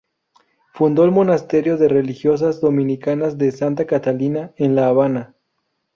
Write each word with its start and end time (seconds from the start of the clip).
Fundó 0.73 1.03
el 1.05 1.11
monasterio 1.11 1.77
de 1.77 1.87
religiosas 1.87 2.59
dominicas 2.59 3.37
de 3.37 3.51
santa 3.51 3.85
Catalina 3.85 4.51
en 4.55 4.73
La 4.75 4.87
Habana. 4.87 5.35